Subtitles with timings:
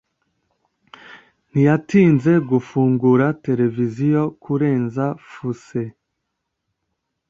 [1.49, 5.81] ntiyatinze gufungura televiziyo kurenza fuse.